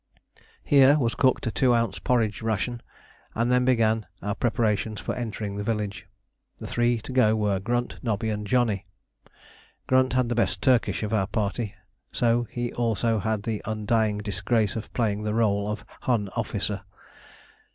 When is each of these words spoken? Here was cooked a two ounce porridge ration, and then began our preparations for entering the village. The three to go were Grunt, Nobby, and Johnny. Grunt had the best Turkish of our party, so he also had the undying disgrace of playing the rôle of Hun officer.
Here 0.63 0.97
was 0.97 1.13
cooked 1.13 1.45
a 1.45 1.51
two 1.51 1.75
ounce 1.75 1.99
porridge 1.99 2.41
ration, 2.41 2.81
and 3.35 3.51
then 3.51 3.65
began 3.65 4.07
our 4.23 4.33
preparations 4.33 4.99
for 4.99 5.13
entering 5.13 5.57
the 5.57 5.63
village. 5.63 6.07
The 6.57 6.65
three 6.65 6.97
to 7.01 7.11
go 7.11 7.35
were 7.35 7.59
Grunt, 7.59 7.97
Nobby, 8.01 8.31
and 8.31 8.47
Johnny. 8.47 8.87
Grunt 9.85 10.13
had 10.13 10.27
the 10.27 10.33
best 10.33 10.59
Turkish 10.59 11.03
of 11.03 11.13
our 11.13 11.27
party, 11.27 11.75
so 12.11 12.47
he 12.49 12.73
also 12.73 13.19
had 13.19 13.43
the 13.43 13.61
undying 13.65 14.17
disgrace 14.17 14.75
of 14.75 14.91
playing 14.93 15.21
the 15.21 15.33
rôle 15.33 15.69
of 15.69 15.85
Hun 16.01 16.29
officer. 16.35 16.81